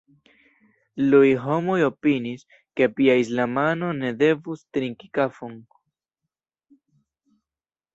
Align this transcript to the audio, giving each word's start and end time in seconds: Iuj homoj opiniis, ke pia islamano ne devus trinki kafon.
Iuj 1.03 1.29
homoj 1.43 1.75
opiniis, 1.89 2.47
ke 2.81 2.89
pia 2.97 3.19
islamano 3.27 3.93
ne 4.01 4.13
devus 4.25 4.67
trinki 4.75 5.15
kafon. 5.21 5.59